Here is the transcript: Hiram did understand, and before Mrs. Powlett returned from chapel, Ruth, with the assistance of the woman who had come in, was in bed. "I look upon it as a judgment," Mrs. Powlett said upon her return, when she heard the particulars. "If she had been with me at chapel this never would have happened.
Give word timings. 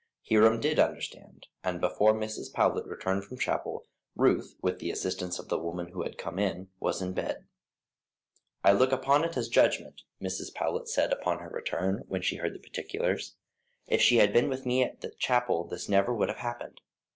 Hiram 0.31 0.59
did 0.59 0.79
understand, 0.79 1.45
and 1.63 1.79
before 1.79 2.11
Mrs. 2.11 2.51
Powlett 2.51 2.87
returned 2.87 3.23
from 3.23 3.37
chapel, 3.37 3.85
Ruth, 4.15 4.55
with 4.59 4.79
the 4.79 4.89
assistance 4.89 5.37
of 5.37 5.49
the 5.49 5.59
woman 5.59 5.89
who 5.89 6.01
had 6.01 6.17
come 6.17 6.39
in, 6.39 6.69
was 6.79 7.03
in 7.03 7.13
bed. 7.13 7.45
"I 8.63 8.71
look 8.71 8.91
upon 8.91 9.23
it 9.23 9.37
as 9.37 9.45
a 9.47 9.51
judgment," 9.51 10.01
Mrs. 10.19 10.55
Powlett 10.55 10.87
said 10.87 11.13
upon 11.13 11.37
her 11.37 11.49
return, 11.49 12.03
when 12.07 12.23
she 12.23 12.37
heard 12.37 12.55
the 12.55 12.59
particulars. 12.67 13.35
"If 13.85 14.01
she 14.01 14.17
had 14.17 14.33
been 14.33 14.49
with 14.49 14.65
me 14.65 14.81
at 14.81 15.05
chapel 15.19 15.65
this 15.65 15.87
never 15.87 16.11
would 16.15 16.29
have 16.29 16.39
happened. 16.39 16.81